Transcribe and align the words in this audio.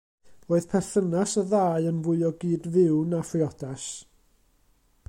Roedd 0.45 0.63
perthynas 0.71 1.35
y 1.41 1.43
ddau 1.51 1.85
yn 1.91 2.01
fwy 2.07 2.25
o 2.31 2.33
gyd-fyw 2.45 2.97
na 3.13 3.21
phriodas. 3.33 3.89